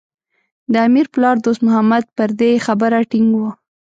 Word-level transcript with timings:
د 0.71 0.73
امیر 0.87 1.05
پلار 1.13 1.35
دوست 1.45 1.61
محمد 1.67 2.03
پر 2.15 2.29
دې 2.39 2.51
خبره 2.65 2.99
ټینګ 3.11 3.29
و. 3.35 3.41